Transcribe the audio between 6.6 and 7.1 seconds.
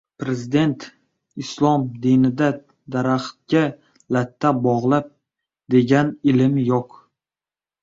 yo‘q»